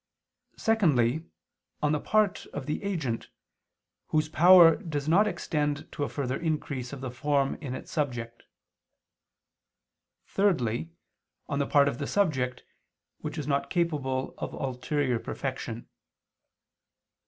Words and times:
Secondly, 0.57 1.25
on 1.83 1.91
the 1.91 1.99
part 1.99 2.47
of 2.53 2.65
the 2.65 2.81
agent, 2.83 3.29
whose 4.07 4.29
power 4.29 4.77
does 4.77 5.07
not 5.07 5.27
extend 5.27 5.91
to 5.91 6.03
a 6.03 6.09
further 6.09 6.37
increase 6.39 6.91
of 6.91 7.01
the 7.01 7.11
form 7.11 7.53
in 7.61 7.75
its 7.75 7.91
subject. 7.91 8.41
Thirdly, 10.25 10.89
on 11.47 11.59
the 11.59 11.67
part 11.67 11.87
of 11.87 11.99
the 11.99 12.07
subject, 12.07 12.63
which 13.19 13.37
is 13.37 13.45
not 13.45 13.69
capable 13.69 14.33
of 14.39 14.53
ulterior 14.53 15.19
perfection. 15.19 15.87